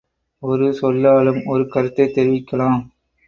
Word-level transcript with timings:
ஒரு 0.39 0.73
சொல்லாலும் 0.73 1.45
ஒரு 1.45 1.67
கருத்தைத் 1.67 2.17
தெரிவிக்கலாம். 2.17 2.79